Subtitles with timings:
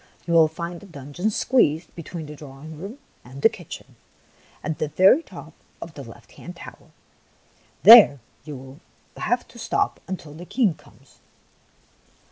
[0.25, 3.97] You will find the dungeon squeezed between the drawing room and the kitchen,
[4.63, 6.89] at the very top of the left hand tower.
[7.83, 8.79] There you will
[9.17, 11.19] have to stop until the King comes."